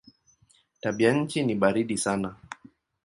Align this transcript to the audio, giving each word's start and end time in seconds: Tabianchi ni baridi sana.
Tabianchi 0.81 1.43
ni 1.43 1.55
baridi 1.55 1.97
sana. 1.97 2.29